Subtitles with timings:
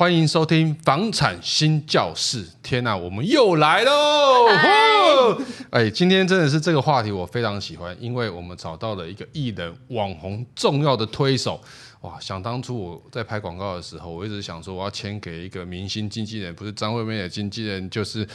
[0.00, 2.42] 欢迎收听房产新教室。
[2.62, 4.48] 天哪，我们又来喽！
[5.68, 11.60] 哎，今天真的是这个话题，我非常喜欢，因为我们找到了一个艺人网红重要的推手。
[12.00, 18.26] 哇，想当初我在拍广告的时候，我一直想说我要签给一个明星经纪人，不是张惠妹的经纪人，就是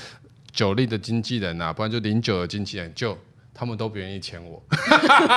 [0.53, 3.17] 九力的经纪人啊，不然就零九的经纪人，就
[3.55, 4.61] 他们都不愿意签我。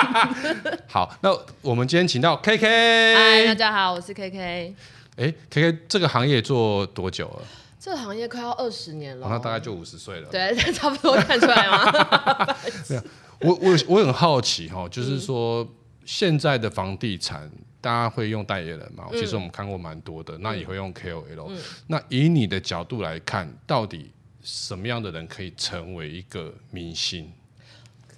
[0.89, 1.31] 好，那
[1.62, 3.14] 我们今天请到 KK。
[3.17, 4.75] 嗨，大家好，我是 KK。
[5.18, 7.43] 哎，K K，这个行业做多久了？
[7.81, 9.26] 这个行业快要二十年了。
[9.26, 10.29] 哦，那大概就五十岁了。
[10.31, 12.57] 对， 差不多看出来吗？
[13.40, 15.68] 我我我很好奇哈，就是说、嗯、
[16.04, 17.50] 现在的房地产，
[17.81, 19.04] 大家会用代言人嘛？
[19.12, 21.46] 其实我们看过蛮多的，嗯、那也会用 K O L。
[21.50, 24.11] 嗯、那以你的角度来看，到底
[24.43, 27.32] 什么样的人可以成为一个明星？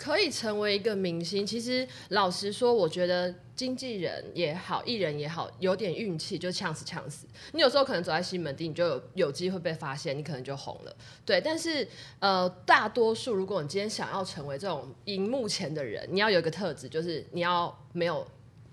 [0.01, 7.27] 可以成为一个明星，其实老实说，我觉得经纪人也好，艺人也好，有点运气就呛死呛死。
[7.53, 10.97] 你有时候可能走在西门町，你就有有机会被发现，你可能就红了。
[11.27, 11.87] 对，但是
[12.19, 18.27] 呃，大多数如果你今天想要成为这种荧幕前的人，你要有一个特质，就是你要没有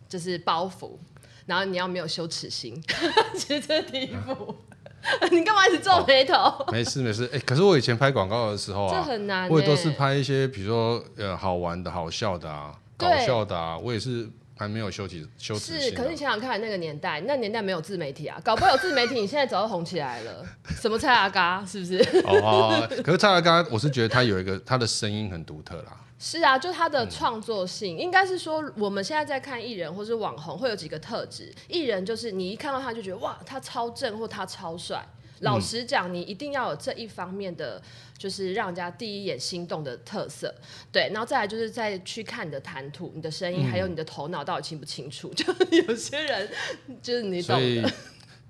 [0.08, 0.92] 就是包袱，
[1.46, 2.82] 然后你要没有羞耻心。
[3.36, 4.56] 其实这是第一步。
[5.32, 6.34] 你干嘛一直皱眉头？
[6.34, 15.80] 哦、没事没事，哎、欸，可是我以前拍广告的时候啊，这很难，我也都是拍一些，比如说呃好玩的、好笑的啊，搞笑的啊，我也是还没有休息休息、啊。
[15.80, 20.46] 是，可是你想想看，那个年代，那个、年代没有自媒体啊，搞不好有自媒体，你现在早就红起来了。
[20.82, 21.98] 什么蔡阿嘎，是不是？
[22.26, 25.96] 哦，可是蔡阿嘎，我是觉得他有一个他的声音很独特啦。
[26.20, 31.54] 是啊，就他的创作性，嗯、应该是说我们现在在看艺人或是网红，会有几个特质。
[31.68, 35.08] 艺人就是你一看到他就觉得哇，他超正或他超帅。
[35.42, 37.80] 老实讲，你一定要有这一方面的，
[38.18, 40.52] 就是让人家第一眼心动的特色。
[40.92, 45.32] 对，然后再来就是再去看你的谈吐、你的声音，嗯、还有你的头脑到底清不清楚。
[45.38, 46.50] 就有些人
[47.04, 47.94] 就是你懂的。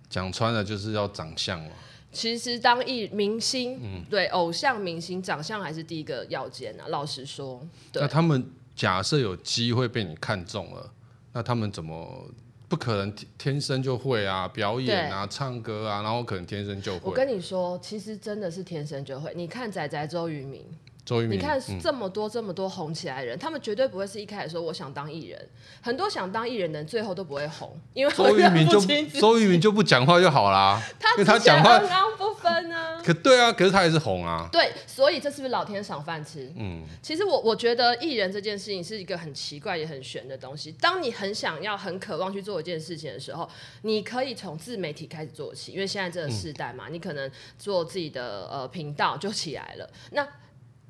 [0.09, 1.71] 讲穿了就是要长相嘛。
[2.11, 6.85] 其实当艺明星，嗯，对，偶像明星长相还是第一个要件啊。
[6.87, 8.01] 老实说，对。
[8.01, 8.43] 那他们
[8.75, 10.91] 假设有机会被你看中了，
[11.33, 12.25] 那他们怎么
[12.67, 14.47] 不可能天生就会啊？
[14.47, 17.01] 表演啊，唱歌啊，然后可能天生就会。
[17.03, 19.31] 我跟你说，其实真的是天生就会。
[19.35, 20.65] 你看仔仔周渝民。
[21.07, 25.49] 周渝民，你看这么多这么多红起来的人，嗯、他们绝对不会是一开始说我想当艺人，
[25.81, 28.81] 很多想当艺人的人最后都不会红，因为周渝民就
[29.17, 33.01] 周渝民就不讲话就好啦，他因为他讲话刚刚不分啊。
[33.01, 34.49] 可对啊，可是他也是红啊。
[34.51, 36.51] 对，所以这是不是老天赏饭吃？
[36.57, 40.73] 嗯，其实我我觉得艺人这件事情是一个很奇怪也很玄的东西。
[40.73, 43.49] 当你很想要很渴望去做一件事情的时候，
[43.83, 49.89] 你可以从自媒体开始做起，因为现在这个时代嘛，嗯、你可能做自己的呃频道就起来了。
[50.11, 50.27] 那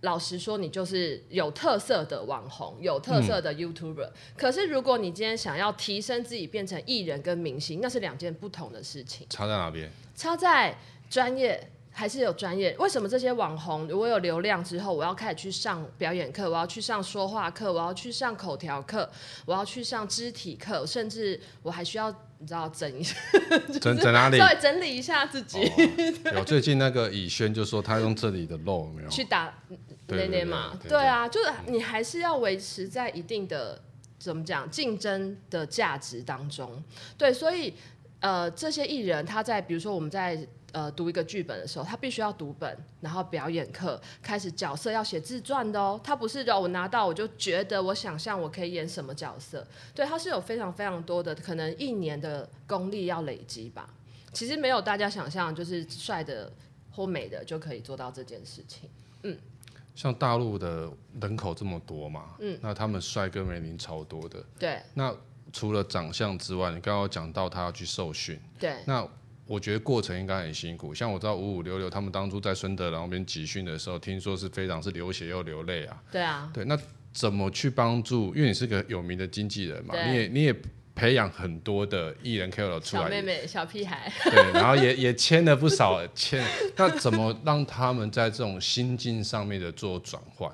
[0.02, 4.06] 老实说，你就是有特色的网红，有特色的 YouTuber。
[4.06, 9.26] 嗯、可是，如果你今天想要提升自己，变成艺人跟明星，那是两件不同的事情。
[9.30, 9.92] 差在哪边？
[10.16, 10.78] 差在
[11.10, 12.76] 专业还是有专业？
[12.78, 19.10] 为什么这些网红，如果有流量之后，我要开始去上表演课，我要去上说话课，我要去上口条课，
[19.46, 22.14] 我要去上肢体课，甚至我还需要。
[22.40, 23.16] 你知道整一下，
[23.82, 24.38] 整整哪里？
[24.40, 25.58] 对，整理一下自己。
[26.26, 29.10] 哦、有最近那个以轩就说他用这里的肉有没有？
[29.10, 29.52] 去打
[30.08, 30.80] 内内嘛？
[30.88, 33.82] 对啊，就是你还是要维持在一定的
[34.18, 36.84] 怎么讲竞争的价值当中。
[37.18, 37.74] 对，所以
[38.20, 40.48] 呃，这些艺人他在比如说我们在。
[40.74, 46.00] 呃，读一个剧本的时候，他必须要读本，然后表演课开始角色要写自传的哦。
[46.04, 53.90] 他不是让我拿到我就觉得我想象我可以演什么角色，对，他是有非常非常多的可能一年的功力要累积吧。
[54.34, 56.52] 其实没有大家想象就是帅的
[56.92, 58.90] 或美的就可以做到这件事情。
[59.24, 59.36] 嗯，
[59.98, 64.42] 像大陆的人口这么多嘛，嗯，那他们帅哥美女超多的。
[64.58, 65.14] 对，那
[65.52, 69.06] 除了长相之外，你刚刚有讲到他要去受训，对，那。
[69.50, 76.04] 我觉得过程应该很辛苦，像我知道五五六六他们当初在孙德那边集训的时候，听说是非常是流血又流泪啊。
[76.12, 76.52] 对啊。
[76.54, 76.78] 对，那
[77.14, 78.36] 怎么去帮助？
[78.36, 80.54] 因为你是个有名的经纪人嘛，你也你也
[80.98, 83.04] 培养很多的艺人 KOL 出来。
[83.04, 84.12] 小妹妹、小屁孩。
[84.26, 86.44] 对，然后也也签了不少签，
[86.76, 90.52] 那怎么让他们在这种心境上面的做转换？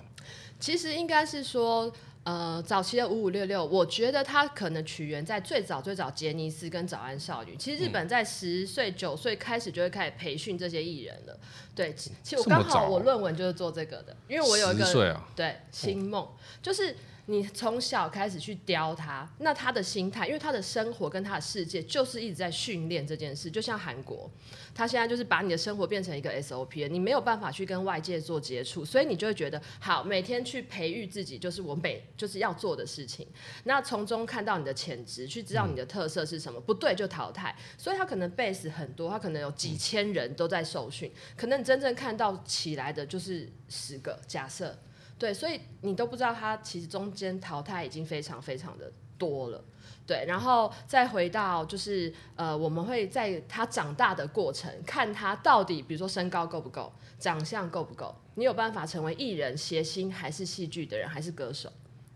[0.59, 1.91] 其实应该是说。
[2.25, 7.53] 呃，早期的五五六六，我觉得它可能起源在最早最早杰尼斯跟早安少女。
[7.57, 11.37] 其实日本在十岁九岁开始就会开始培训这些艺人了。
[11.75, 16.25] 对，其实我刚好我论文就是做这个的，因为我有一个、啊、对星梦，
[16.61, 16.95] 就是。
[17.27, 23.49] 你从小开始去雕他，那他的心态，因为他的生活跟他的世界就是一直在训练这件事。
[23.49, 24.29] 就像韩国，
[24.75, 33.25] 他现在就是把你的生活变成一个 SOP，你没有办法去跟外界做接触，所以你就会觉得好，每天去培育自己，就是我每就是要做的事情。
[33.63, 37.55] 那从中看到你的潜质，去知道你的特色是什么，不对就淘汰。
[37.77, 44.19] 所以他可能 base 很多，他可能有几千人都在受训，可能你真正看到起来的就是十个。
[44.27, 44.77] 假设
[45.23, 49.63] 对，所以你都不知道他其实中间淘汰已经非常非常的多了。
[50.05, 61.71] 对，然后再回到就是呃，我们会在他长大的过程，看他到底，比如说身高够不够，长相够不够，你有办法成为艺人、谐星，还是戏剧的人，还是歌手？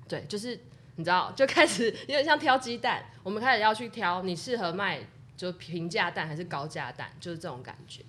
[0.05, 0.59] 对，就是
[0.97, 4.99] 你知道，就开始有点像挑鸡蛋，我们开始要去挑你适合卖
[5.37, 8.03] 就平价蛋还是高价蛋，就是这种感觉。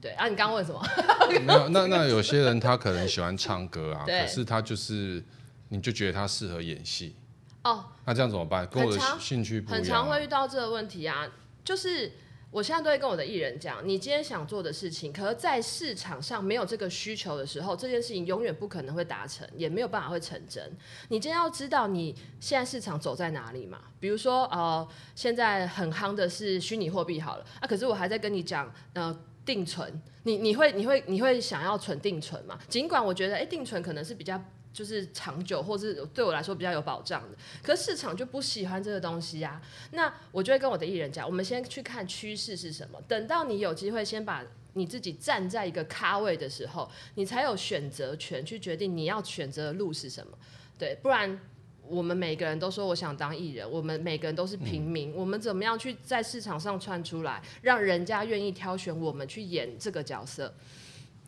[0.00, 0.80] 对啊，你刚刚问什么？
[1.44, 5.22] 没有，那那有些人他可能喜欢唱歌啊，可是他就是
[5.68, 7.16] 你就觉得他适合演戏。
[7.64, 8.66] 哦，那这样怎么办？
[8.68, 9.82] 跟我的兴趣不一样啊。
[9.82, 11.26] 很常会遇到这个问题啊，
[11.64, 12.12] 就是
[12.50, 20.64] 我现在都会跟我的艺人讲，你今天想做的事情，可是在市场上没有这个需求的时候，这件事情永远不可能会达成，也没有办法会成真。
[21.08, 23.80] 你今天要知道你现在市场走在哪里嘛？
[24.00, 24.86] 比如说，呃，
[25.16, 29.14] 现在很夯的是虚拟货币，好了啊，可是我还在跟你讲，呃，
[29.48, 29.90] 定存，
[30.24, 32.58] 你你会你会你会想要存定存嘛？
[32.68, 34.38] 尽管我觉得，哎，定存可能是比较。
[34.70, 39.60] 就是长久，或是对我来说比较有保障的，可市场就不喜欢这个东西啊。
[39.92, 43.00] 那我就会跟我的艺人讲，我们先去看趋势是什么。
[43.08, 50.38] 等到你有机会先把你自己站在一个咖位的时候，你才有选择权去决定你要选择的路是什么。
[50.78, 51.40] 对，不然
[51.88, 60.52] 我们每个人都说我想当艺人，我们每个人都是平民，嗯、我们怎么样去在市场上窜出来，让人家愿意挑选我们去演这个角色？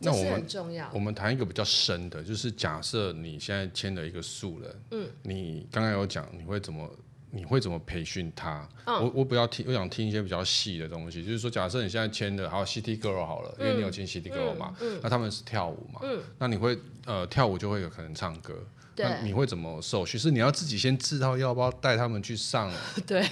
[0.02, 0.46] 那我们
[0.94, 6.90] 我们谈一个比较深的，就是假设你现在签了一个素人，嗯，你刚刚有讲你会怎么
[7.30, 8.66] 你会怎么培训他？
[8.86, 18.62] 嗯、我我不要听，我想听一些比较细的东西，就是说假设你现在签的，还有 City Girl 好了，嗯、因为你有签 City Girl 嘛，嗯嗯、那他们是跳舞嘛，嗯、那你会呃跳舞就会有可能唱歌，对
[18.96, 20.18] 那你会怎么受训？
[20.20, 22.70] 是你要自己先知道要不要带他们去上
[23.06, 23.26] 对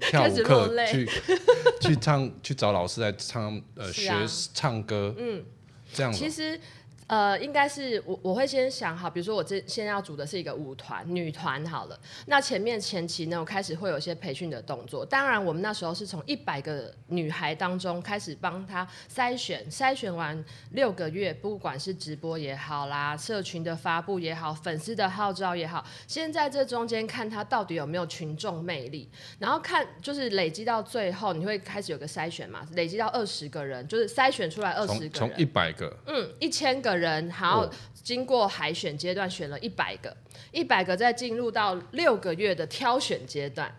[0.00, 1.08] 跳舞课，去
[1.80, 4.12] 去唱去找老师来唱呃、啊、学
[4.52, 5.44] 唱歌，嗯。
[5.92, 6.58] 这样其实。
[7.06, 15.04] 呃，应该是我我会先想好，比如说我这现在要组的是一个舞团女团好了，那前面前期呢，我开始会有一些培训的动作。
[15.04, 36.93] 当然，我们那时候是从一百个女孩当中开始帮她筛选，筛选完六个月，不管是直播也好啦，社群的发布也好，粉丝的号召也好，先在这中间看她到底有没有群众魅力，然后看就是累积到最后，你会开始有个筛选嘛，累积到二十个人，就是筛选出来二十个人，从一百个，嗯，一千个。
[36.94, 40.16] 人，然后经过海选阶段选了一百个，
[40.52, 43.74] 一百个再进入到六个月的挑选阶段，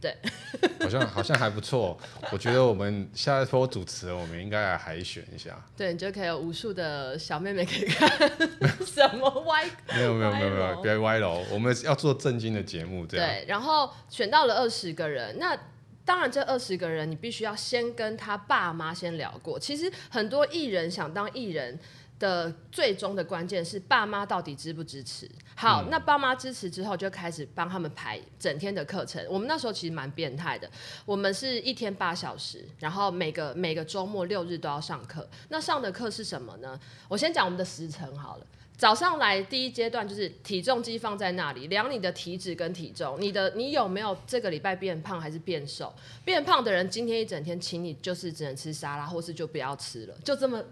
[0.00, 0.16] 对，
[0.80, 1.98] 好像好像还不错。
[2.30, 5.60] 我觉得我们下一波主持人，我们应该来海选一下。
[5.76, 8.08] 对，你就可以有无数的小妹妹可以看。
[8.84, 9.64] 什么歪？
[9.94, 11.44] 没有没有没有没有，别歪楼。
[11.50, 13.26] 我们要做正经的节目，这样。
[13.26, 15.58] 对，然后选到了二十个人，那。
[16.04, 19.56] 当然，这二十个人你必须要先跟他爸妈先聊过。
[19.56, 21.78] 其实很多艺人想当艺人
[22.22, 25.28] 的最终的关键是爸妈到底支不支持。
[25.56, 29.20] 好，嗯、那爸妈支持之后，就开始帮他们排整天的课程。
[29.28, 30.70] 我们那时候其实蛮变态的，
[31.04, 35.28] 我们是一天八小时，然后每个每个周末六日都要上课。
[35.48, 36.78] 那上的课是什么呢？
[37.08, 38.46] 我先讲我们的时程好了。
[38.78, 45.92] 早上来第一阶段就是体重机放在那里量你的体脂跟体重，你的你有没有这个礼拜变胖还是变瘦？
[46.24, 50.62] 变胖的人今天一整天，请你就是只能吃沙拉，或是就不要吃了，就这么。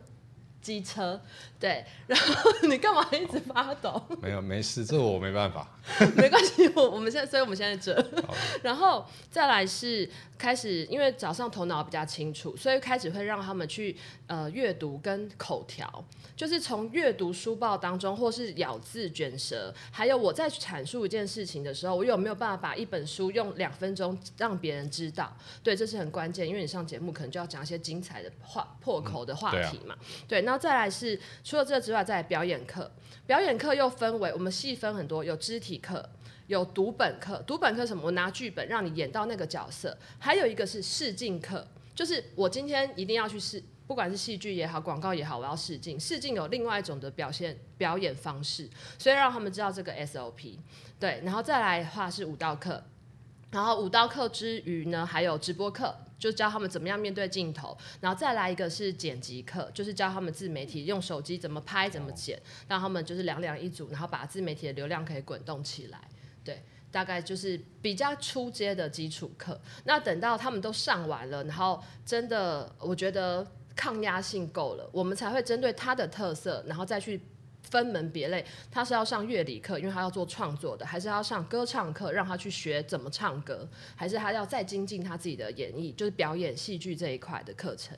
[0.60, 1.20] 机车，
[1.58, 4.02] 对，然后你干嘛一直发抖？
[4.20, 5.66] 没有，没事，这我没办法。
[6.16, 8.06] 没关系，我我们现在，所以我们现在这，
[8.62, 13.96] 然后再来是开始，因为早上头脑比较清楚，所以开始会让他们去
[14.30, 16.04] 呃阅读跟口条，
[16.36, 25.36] 就是从阅读书报当中，或是咬字卷舌，还有我在阐述一件事情的时候，我有没有办法把一本书用两分钟让别人知道？
[25.64, 29.96] 对，这是很关键，因为你上节目可能就要讲一些精彩的话、破口的话题嘛。
[29.98, 32.88] 嗯、对，那再来是除了这个之外，再来表演课，
[33.26, 36.08] 表演课又分为我们细分很多，有肢体课，
[36.46, 37.42] 有读本课。
[37.44, 38.04] 读本课什么？
[38.04, 39.98] 我拿剧本让你演到那个角色。
[40.20, 45.98] 还有一个是试镜课，就是我今天一定要去试，不管是戏剧也好，广告也好，我要试镜。
[45.98, 50.60] 试镜有另外一种的表现表演方式，所以让他们知道这个 SOP。
[51.00, 52.84] 对，然后再来的话是舞蹈课，
[53.50, 55.92] 然后舞蹈课之余呢，还有直播课。
[56.20, 65.98] 就教他们怎么样面对镜头，然后再来一个是剪辑课，就是教他们自媒体用手机怎么拍、怎么剪，让他们就是两两一组，然后把自媒体的流量可以滚动起来。
[66.44, 69.60] 对，大概就是比较初阶的基础课。
[69.82, 77.20] 那等到他们都上完了，然后真的我觉得抗压性够了，我们才会针对他的特色，然后再去
[77.62, 87.96] 分门别类，他是要上乐理课，因为他要做创作的，还是要上歌唱课，让他去学怎么唱歌，还是他要再精进他自己的演绎，就是表演戏剧这一块的课程。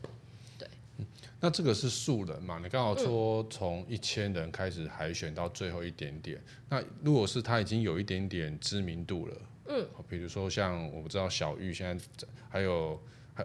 [0.58, 1.06] 对、嗯，
[1.40, 2.58] 那这个是素人嘛？
[2.62, 9.36] 你刚好说从一千人开始海选到最后一点点，嗯、那如果是他已经有一点点知名度了，
[9.68, 12.04] 嗯，比如说像我不知道小玉现在
[12.50, 13.00] 还有还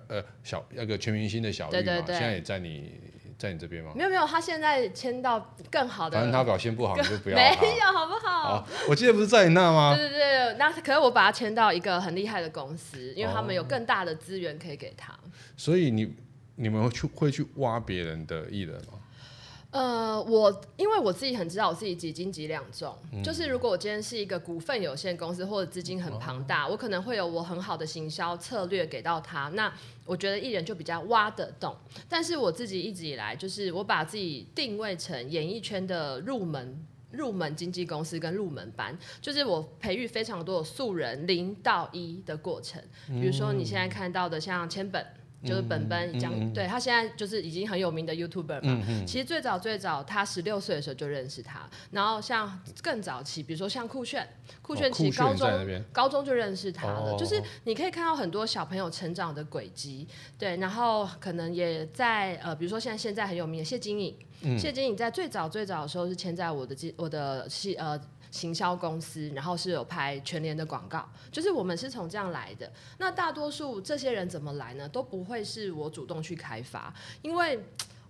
[0.08, 3.00] 呃小那个全明星的小玉嘛，对对对，现在也在你。
[3.38, 3.92] 在你这边吗？
[3.96, 6.18] 没有没有，他现在签到更好的。
[6.18, 7.36] 反正他表现不好，你就不要。
[7.38, 8.58] 没有，好不好？
[8.58, 9.96] 好，我记得不是在你那吗？
[9.96, 15.14] 对对对，那可是我把他签到一个很厉害的公司，因为他们有更大的资源可以给他。
[15.56, 16.16] 所以你
[16.56, 18.94] 你们会去会去挖别人的艺人吗？
[19.78, 29.72] 呃，我因为我自己很知道我自己几斤几两重，嗯，就是如果我今天是一个股份有限公司或者资金很庞大，哦，我可能会有我很好的行销策略给到他，那
[30.04, 31.76] 我觉得艺人就比较挖得动。
[32.10, 45.06] 但是我自己一直以来就是我把自己定位成演艺圈的入门入门经纪公司跟入门班，就是我培育非常多的素人零到一的过程，比如说你现在看到的像千本。
[45.44, 48.84] 就是本本讲、嗯嗯，对他现在就是已经很有名的 YouTuber 嘛。
[49.06, 51.70] 其实最早最早，他十六岁的时候就认识他。
[51.92, 54.28] 然后像更早期，比如说像酷炫，
[54.62, 57.16] 酷炫其实高中、哦、高中就认识他了、哦。
[57.18, 60.08] 就是你可以看到很多小朋友成长的轨迹。
[60.38, 68.00] 对，然后可能也在呃，比如说现在现在很有名的谢金颖、嗯，谢金颖在最早最早的时候是签在我的我的戏呃。
[68.32, 72.72] 行销公司，然后是有拍全联的广告，就是我们是从这样来的。
[72.98, 74.88] 那大多数这些人怎么来呢？
[74.90, 77.64] 都不会是我主动去开发，因为。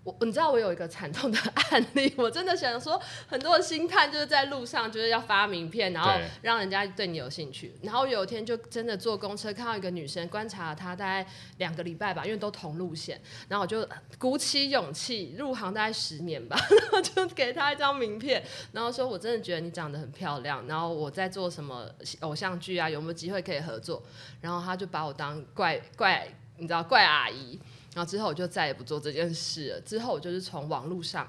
[0.07, 2.97] 我你知道我有一个惨痛的案例， 我真的想说，
[3.27, 7.75] 很多的星探就是在路上就是要发名片，然后让人家对你有兴趣。
[7.81, 13.19] 然后有一天就真的坐公车看到一个女生，观察了她大概两个礼拜吧，因为都同路线。
[13.49, 13.85] 然后我就
[14.17, 21.85] 鼓起勇气入行大概十年吧， 然后就给她一张名片，然后说我真的觉得你长得很漂亮，然后我在做什么
[22.21, 24.01] 偶像剧啊，有没有机会可以合作？
[24.39, 27.59] 然后她就把我当怪怪，你知道怪阿姨。
[27.97, 29.81] 然后之后我就再也不做这件事了。
[29.81, 31.27] 之后我就是从网络上，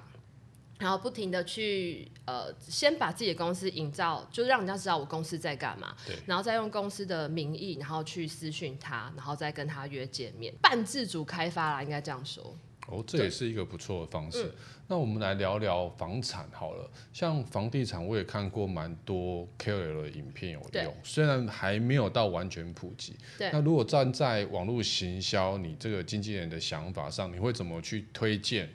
[0.78, 5.96] 然后不停的去呃，先把自己的公司营造，就让人家知道我公司在干嘛。
[6.26, 12.54] 然后再用公司的名义，然后去私讯他，然后再跟他约见面，半自主开发啦，应该这样说。
[12.88, 14.50] 哦，这也是一个不错的方式。
[14.86, 16.90] 那我们来聊聊房产好了。
[17.12, 23.14] 像房地产，我也看过蛮多 KOL 的影片有用，虽然还没有到完全普及。
[23.36, 23.50] 对。
[23.52, 28.70] 那如果站在网络行销，你这个经纪人的想法上，你会怎么去推荐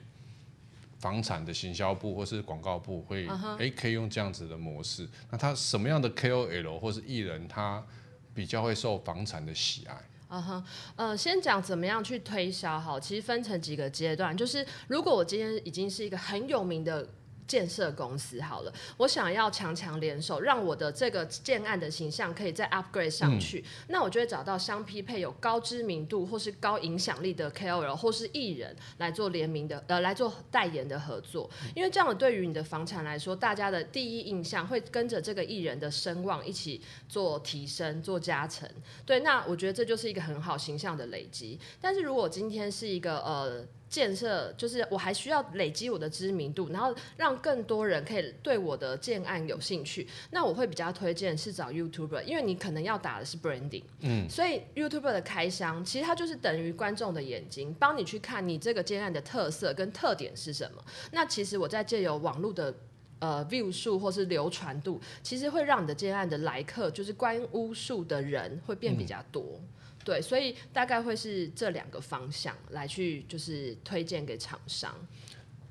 [1.00, 3.26] 房产的行销部或是广告部会？
[3.26, 5.08] 会、uh、哎 -huh，可以用这样子的模式。
[5.32, 7.84] 那他什么样的 KOL 或是艺人，他
[8.32, 9.96] 比较会受房产的喜爱？
[10.34, 10.64] 嗯哼，
[10.96, 17.06] 呃，先讲怎么样去推销好，其实分成几个阶段，就是如果我今天已经是一个很有名的。
[17.46, 23.60] 建设公司好了，我想要强强联手，让我的这个建案的形象可以再 upgrade 上去。
[23.60, 31.50] 嗯、那我就会找到相匹配有高知名度或是高影响力的 KOL 或是艺人来做联名的，呃，来做代言的合作。
[31.74, 38.68] 因为这样对于你的房产来说，大家的第一印象会跟着这个艺人的声望一起做提升、做加成。
[39.04, 41.58] 对，那我觉得这就是一个很好形象的累积。
[41.80, 43.64] 但是如果今天是一个呃。
[43.94, 50.04] 建设就是我还需要累积我的知名度，然后让更多人可以对我的建案有兴趣。
[50.32, 60.84] 那我会比较推荐是找 YouTuber，因为你可能要打的是 branding，嗯，所以 YouTuber 的开箱其实它就是等于观众的眼睛，帮你去看你这个建案的特色跟特点是什么。
[61.12, 62.74] 那其实我在借由网络的
[63.20, 69.44] 呃 view 数或是流传度，其实会让你的建案的来客就是观屋数的人会变比较多。
[69.54, 69.68] 嗯
[70.04, 74.94] 对，所以大概会是这两个方向来去，就是推荐给厂商。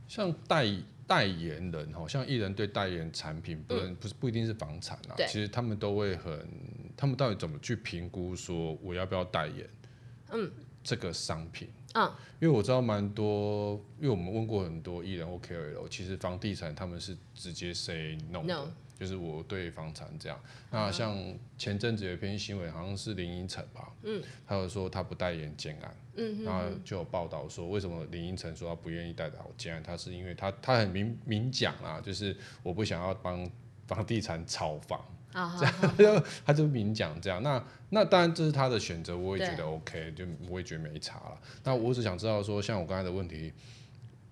[0.07, 0.65] 像代
[1.05, 6.47] 代言人哈，像艺人对代言产品，不能不是不一定是房产啊，其实他们都会很，
[6.97, 9.69] 他们到底怎么去评估说我要不要代言？
[10.31, 10.51] 嗯，
[10.83, 18.53] 这个商品，嗯，因为我知道蛮多，因为我们问过很多艺人或 KOL，其实房地产他们是直接 say no 的。
[18.53, 18.71] No.
[18.99, 21.17] 就是我对房产这样，那像
[21.57, 33.49] 前阵子有一篇新闻，好像是林依晨吧，嗯，他有说他不代言建安，嗯，然后就有报道说为什么林依晨说他不愿意代表建安，他是因为他他很明明讲啊，就是我不想要帮
[33.87, 41.41] 房地产炒房，啊， 这样就他就明讲这样，那那当然这是他的选择，我也觉得 OK，就我也觉得没差了。
[41.63, 43.51] 那我只想知道说，像我刚才的问题，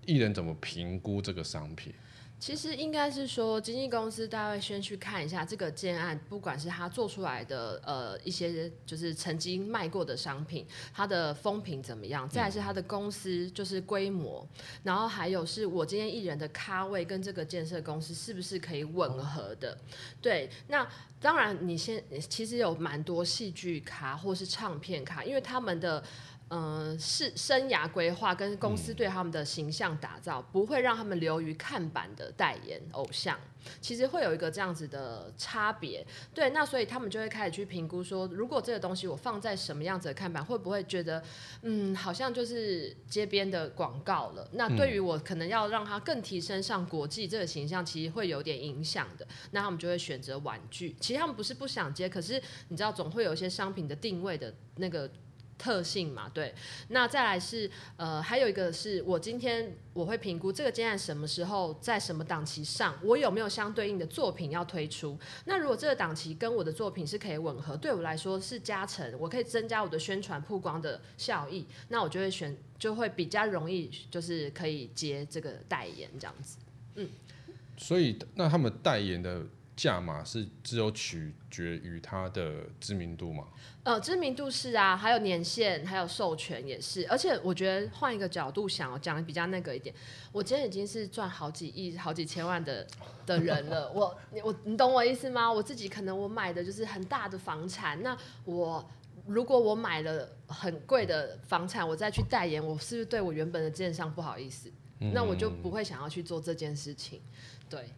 [0.06, 1.94] 艺人怎么评估这个商品？
[2.42, 14.44] 其实应该是说，经纪公司大概会先去看一下这个建案，不管是他做出来的呃一些就是曾经卖过的商品，它的风评怎么样，再来是他的公司就是规模，
[14.82, 19.78] 然后还有是我今天艺人的咖位跟这个建设公司是不是可以吻合的？
[20.20, 20.88] 对，那
[21.20, 26.04] 当然你先其实有蛮多戏剧咖或是唱片咖，因为他们的。
[26.54, 33.40] 嗯，是生涯规划跟公司对他们的形象打造，嗯、不会让他们流于看板的代言偶像，
[33.80, 36.06] 其实会有一个这样子的差别。
[36.34, 41.24] 对，那所以他们就会开始去评估说，如果这个东西我放在什么样子的看板，会不会觉得，
[41.62, 44.46] 嗯，好像就是街边的广告了？
[44.52, 49.26] 那对于我可能要让它更提升上国际这个形象，其实会有点影响的。
[49.52, 50.98] 那他们就会选择玩具。
[51.00, 55.10] 其实他们不是不想接，可是你知道，总会有一些商品的定位的那个。
[55.62, 56.52] 特性嘛，对，
[56.88, 65.16] 那再来是呃，还有一个是我今天我会评估这个建案什么时候在什么档期上，我有没有相对应的作品要推出。
[65.46, 76.58] 那如果这个档期跟我的作品是可以吻合，对我来说是加成，我可以增加我的宣传曝光的效益，那我就会选，就会比较容易，就是可以接这个代言这样子。
[76.96, 77.08] 嗯，
[77.78, 79.46] 所以那他们代言的。
[79.82, 83.48] 价码是只有取决于它的知名度吗？
[83.82, 87.04] 呃，知名度是啊，还有年限，还有授权也是。
[87.08, 89.96] 而且我觉得换一个角度想，讲的比较那个一点，
[90.32, 92.86] 我今天已经是赚好几亿、好几千万的
[93.26, 93.92] 的人了。
[93.92, 95.52] 我我你懂我意思吗？
[95.52, 98.88] 我自己可能我买的就是很大的房产，那我
[99.26, 104.72] 如果我买了很贵的房产，我再去代言，我是不是对我原本的建商不好意思？
[105.00, 107.20] 嗯、那我就不会想要去做这件事情。
[107.68, 107.90] 对。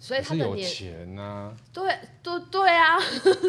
[0.00, 2.98] 所以他的年钱啊，对，对，对啊，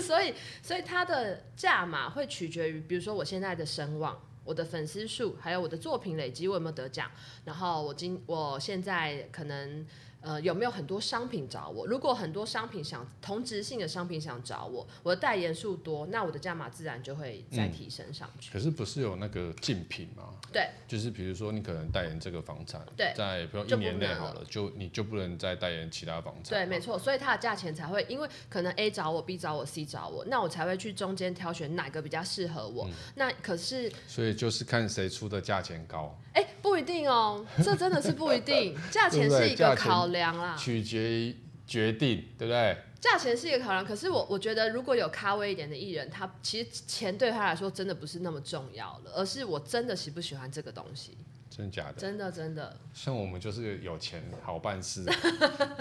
[0.01, 7.09] 所以，所以他的价码会取决于，比如说我现在的声望、我的粉丝数，还有我的作品累积，我有没有得奖，
[7.45, 9.85] 然后我今我现在可能。
[10.21, 11.85] 呃，有没有很多商品找我？
[11.87, 18.51] 如果很多商品想同质性的商品想找我，我的代言数多，那我的价码自然就会再提升上去。
[18.51, 20.35] 嗯、可是不是有那个竞品吗？
[20.53, 26.51] 对，就是比如说你可能代言这个房产，对，在比如一年内好了，就，就你就不能再代言其他房产。
[26.51, 32.85] 对，没错，所以它的价钱才会，因为可能 A 找我，B 找我，C 找我，那我才会去中间挑选哪个比较适合我。
[32.87, 36.15] 嗯、那可是，所以就是看谁出的价钱高。
[36.33, 41.35] 哎、欸，不一定哦， 这真的是不一定，价钱是一个考量啦，取决于
[41.67, 42.77] 决定，对不对？
[43.01, 51.17] 价钱是一个考量，可是我我觉得如果有咖位一点的艺人，他其实钱对他来说真的不是那么重要了，而是我真的喜不喜欢这个东西。
[51.49, 51.93] 真的假的？
[51.93, 52.77] 真的真的。
[52.93, 55.03] 像我们就是有钱好办事，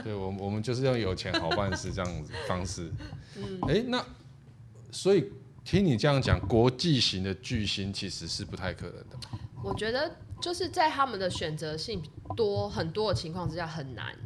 [0.02, 2.90] 对我 我们就是用有钱好办事这样子方式。
[3.36, 4.04] 嗯，哎、欸，那
[4.90, 5.30] 所以
[5.62, 9.16] 听你这样讲，国际型的巨星其实是不太可能的。
[9.62, 10.10] 我觉得。
[10.40, 12.02] 就是在他们的选择性
[12.36, 14.16] 多很多的情况之下很难，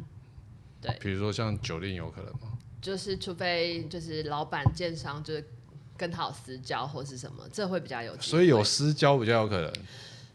[0.81, 0.97] 对。
[1.01, 2.59] 比如说像酒店有可能吗？
[2.81, 5.49] 就是除非就是老板建商就是
[5.97, 8.15] 跟他有私交或是什么，这会比较有。
[8.21, 9.73] 所以有私交比较有可能。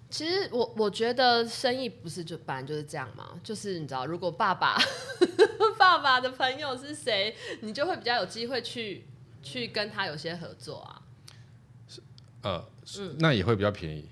[0.09, 4.75] 其实我我觉得生意不是就本来就是这样嘛，就是你知道，如果爸爸
[5.77, 9.05] 爸爸的朋友是谁，你就会比较有机会去
[9.43, 11.01] 去跟他有些合作啊。
[11.87, 12.01] 是
[12.41, 12.65] 呃，
[12.97, 14.09] 嗯，那也会比较便宜。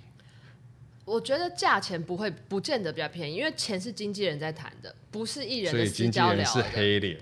[1.08, 6.44] 我觉得价钱不会不见得比较便宜，因为钱是经纪人在谈的，不是艺人的私交流的。
[6.44, 7.18] 经纪人是黑脸，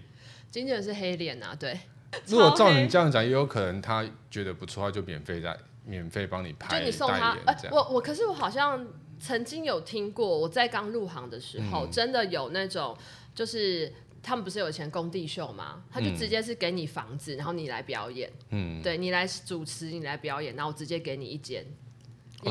[0.49, 1.79] 经纪人是黑脸啊，对。
[2.25, 7.37] 如果照你这样讲，也有可能他觉得不错，他就免费在免费帮你拍，就你送他。
[7.45, 8.87] 呃、我我可是我好像
[9.19, 12.97] 曾经有听过，我在刚入行的时候，嗯、真的有那种，
[13.35, 13.93] 就是
[14.23, 15.83] 他们不是有钱工地秀吗？
[15.91, 21.63] 他就直接是给你房子，然后你来表演，嗯，对你来主持，你来表演，然后我直接给你一间。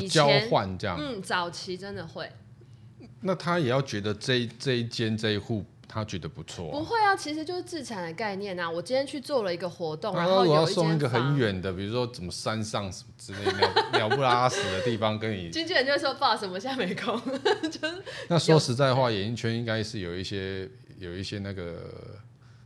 [0.03, 2.31] 交换这样，嗯，早期真的会。
[3.21, 6.73] 那他也要觉得这一这一间这一户他觉得不错、啊。
[6.73, 8.71] 不会啊，其实就是自产的概念啊。
[8.71, 15.49] 我今天去做了一个活动，然后我要送一个很远的，比如说怎么山上什么之类的鸟 不拉屎的地方跟你。
[15.49, 17.19] 经纪人就会说不好意思，我现在没空。
[17.71, 18.03] 就是。
[18.29, 22.21] 那说实在话，演艺圈应该是有一些有一些那个，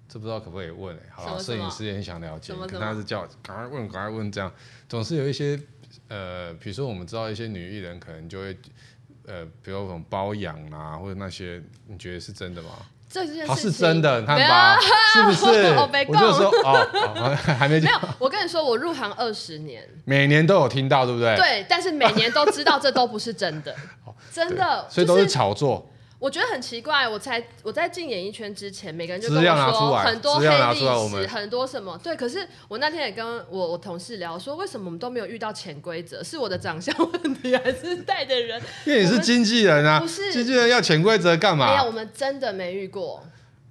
[0.09, 1.03] 这不知道可不可以问、欸？
[1.13, 4.53] 好了，摄影师也很想了解，可他是叫赶快问，赶快问，这样
[4.89, 5.61] 总是有一些。
[6.09, 8.57] 呃，比如说我们知道一些女艺人可能就会，
[9.27, 12.71] 呃，比如说包养啊，或者那些，你觉得是真的吗？
[13.11, 14.79] 这件事情、啊、是真的，你看吧，啊、
[15.15, 15.65] 是不是？
[15.77, 17.81] 我，我就说哦，哦， 还没。
[17.81, 21.35] 没有，我跟你说，我入行二十年，每年都有听到，对不对？
[21.37, 23.75] 对，但是每年都知道这都不是真的，
[24.31, 25.91] 真的，所以都是炒作。
[26.19, 32.17] 我觉得很奇怪，我才我在进演艺圈之前，每个人就跟我说很多黑历史，很多什么对。
[32.17, 36.21] 可是我那天也跟我我同事聊说，为什么我们都没有遇到潜规则？
[36.25, 38.61] 是我的长相问题，还是带的人？
[38.85, 41.71] 因为你是经纪人啊，不是经纪人要潜规则干嘛？
[41.71, 43.25] 没有，我们真的没遇过，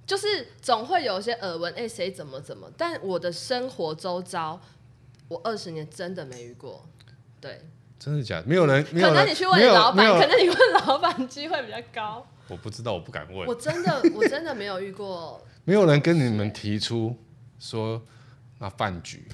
[0.06, 2.66] 就是总会有一些耳闻，哎，谁怎么怎么？
[2.78, 4.58] 但我的生活周遭，
[5.28, 6.86] 我二十年真的没遇过，
[7.42, 7.60] 对。
[7.98, 8.44] 真的假的？
[8.46, 12.24] 没有人，没有人，可能你去问老板，可能你问老板机会比较高。
[12.48, 13.46] 我不知道，我不敢问。
[13.46, 15.44] 我真的，我真的没有遇过。
[15.64, 17.16] 没有人跟你们提出
[17.58, 18.02] 说
[18.58, 19.26] 那饭局。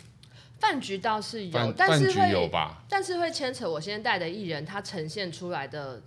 [0.59, 2.85] 饭局倒是有，但是会有吧？
[2.89, 6.03] 但是会牵扯我今天带的艺人，他呈现出来的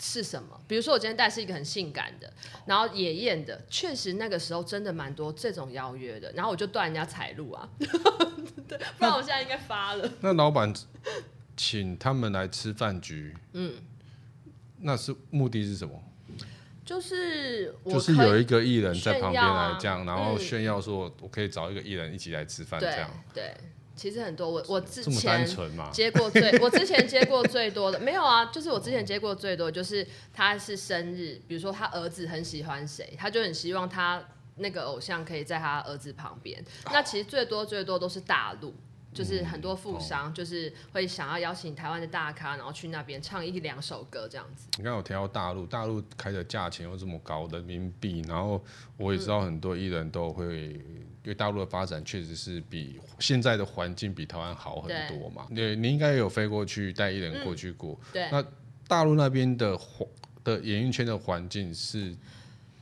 [0.00, 0.60] 是什么？
[0.66, 2.32] 比如说我今天带是一个很性感的，
[2.66, 7.68] 然后野艳的，确实那个时候真的蛮多这种邀约的，然后我就断人家财路啊。
[8.66, 10.10] 对，不然我现在应该发了。
[10.20, 10.72] 那老板。
[11.56, 13.74] 请他们来吃饭局，嗯，
[14.80, 16.02] 那是目的是什么？
[16.84, 23.08] 就是就是有一个艺人在旁边来这样，然后炫耀说，我可以找一个艺人一起来吃饭这样。
[23.32, 23.54] 对，
[23.94, 25.46] 其实很多，我我之前
[25.92, 34.20] 接过最， 我之前接过最多的没有啊，就是我之前接过最多就是他是生日，比如说他儿子很喜欢谁，他就很希望他
[34.56, 36.60] 那个偶像可以在他儿子旁边。
[36.86, 38.74] 那其实最多最多都是大陆。
[39.12, 44.68] 就是很多富商，就是会想要邀请台湾的大咖，然后去那边唱一两首歌这样子。
[44.78, 48.62] 你刚有提到大陆，大陆开的价钱又这么高人民币，然后
[48.96, 55.46] 我也知道很多艺人都会，因为大陆的发展确实是比现在的环境比台湾好很多嘛。
[55.54, 57.98] 对，你应该也有飞过去带艺人过去过。
[58.12, 58.28] 对。
[58.30, 58.44] 那
[58.86, 60.08] 大陆那边的环
[60.44, 62.16] 的演艺圈的环境是？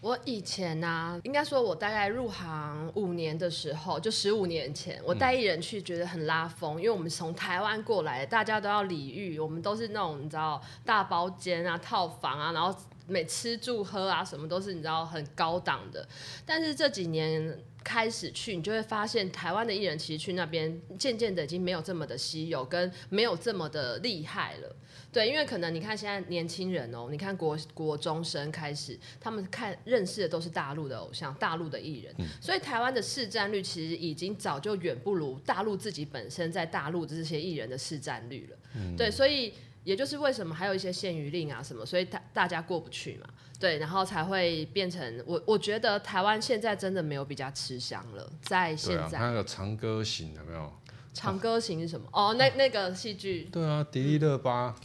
[0.00, 12.72] 我以前呢、啊，应该说，我大概入行五年的时候，就十五年前，我带艺人去，觉得很拉风，因为我们从台湾过来，大家都要礼遇，我们都是那种你知道大包间啊、套房啊，然后
[13.08, 16.06] 每吃住喝啊，什么都是你知道很高档的。
[16.46, 17.58] 但是这几年
[17.88, 24.77] 开始去，你就会发现台湾的艺人其实去那边，渐渐的已经没有这么的稀有，跟没有这么的厉害了。
[25.11, 38.57] 对，因为可能你看现在年轻人哦，你看国国中生开始，他们看认识的都是大陆的偶像、大陆的艺人，嗯、所以台湾的市占率其实已经早就远不如大陆自己本身在大陆的这些艺人的市占率了。
[38.74, 43.26] 嗯、对，所以也就是为什么还有一些限娱令啊什么，所以大大家过不去嘛。
[43.60, 49.18] 对，然后才会变成我我觉得台湾现在真的没有比较吃香了，在现在。
[49.18, 50.72] 那个长歌行有没有？
[51.12, 52.06] 长歌行是什么？
[52.12, 53.48] 哦，那那个戏剧。
[53.52, 54.76] 对啊，迪丽热巴。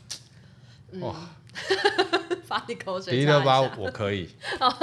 [1.01, 1.15] 哇！
[2.45, 3.13] 发你口水。
[3.13, 4.27] 迪丽热巴，我可以。
[4.59, 4.75] 好，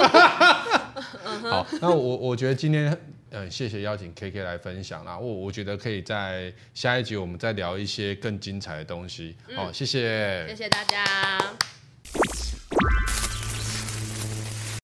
[1.81, 2.97] 那我我觉得今天
[3.31, 5.17] 嗯，谢谢邀请 KK 来分享啦。
[5.17, 9.35] 我我觉得可以在下一集我们再聊一些更精彩的东西。
[9.55, 10.45] 好，谢谢。
[10.49, 11.37] 谢谢大家。